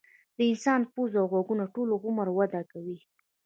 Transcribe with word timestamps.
د 0.37 0.39
انسان 0.51 0.81
پوزه 0.93 1.17
او 1.21 1.27
غوږونه 1.31 1.65
ټول 1.73 1.89
عمر 2.05 2.27
وده 2.37 2.61
کوي. 2.71 2.97